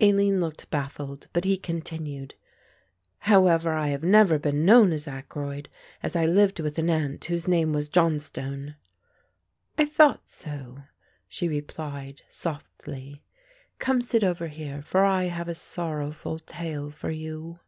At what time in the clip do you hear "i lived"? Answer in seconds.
6.14-6.60